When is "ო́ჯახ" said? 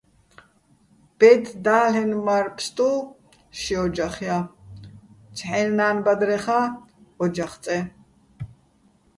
3.83-4.15, 7.23-7.53